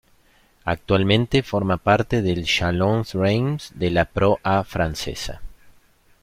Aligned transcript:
Actualmente 0.63 1.43
forma 1.51 1.77
parte 1.77 2.23
del 2.23 2.43
Châlons 2.45 3.13
Reims 3.13 3.71
de 3.75 3.91
la 3.91 4.05
Pro 4.05 4.39
A 4.41 4.63
francesa. 4.63 5.41